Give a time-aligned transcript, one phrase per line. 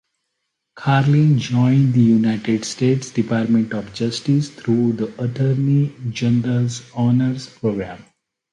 [0.75, 8.03] Carlin joined the United States Department of Justice through the Attorney General’s Honors Program.